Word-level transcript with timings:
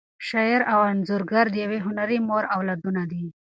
شاعر 0.27 0.61
او 0.73 0.79
انځورګر 0.91 1.45
د 1.51 1.55
یوې 1.63 1.79
هنري 1.85 2.19
مور 2.27 2.43
اولادونه 2.55 3.01
دي. 3.11 3.23